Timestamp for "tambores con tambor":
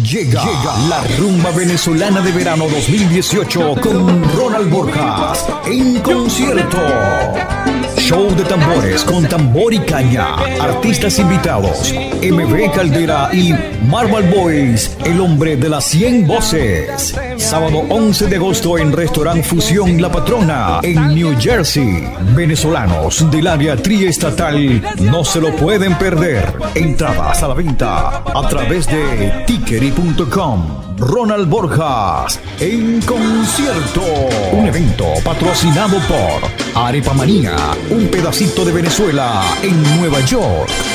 8.44-9.72